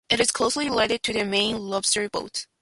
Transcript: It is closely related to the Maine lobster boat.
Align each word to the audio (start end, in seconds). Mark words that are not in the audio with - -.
It 0.09 0.19
is 0.19 0.31
closely 0.31 0.67
related 0.67 1.03
to 1.03 1.13
the 1.13 1.23
Maine 1.23 1.59
lobster 1.59 2.09
boat. 2.09 2.47